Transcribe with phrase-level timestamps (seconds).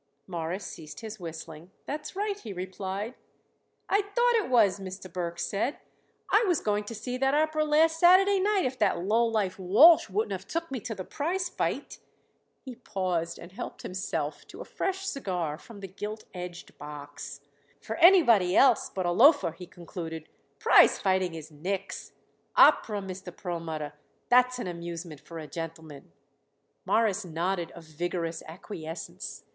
[0.25, 1.69] Morris ceased his whistling.
[1.85, 3.13] "That's right," he replied.
[3.87, 5.13] "I thought it was," Mr.
[5.13, 5.77] Burke said.
[6.31, 10.31] "I was going to see that opera last Saturday night if that lowlife Walsh wouldn't
[10.31, 11.99] have took me to the prize fight."
[12.65, 17.41] He paused and helped himself to a fresh cigar from the "gilt edged" box.
[17.79, 22.13] "For anybody else but a loafer," he concluded, "prize fighting is nix.
[22.55, 23.37] Opera, Mr.
[23.37, 23.93] Perlmutter,
[24.29, 26.11] that's an amusement for a gentleman."
[26.85, 29.43] Morris nodded a vigorous acquiescence.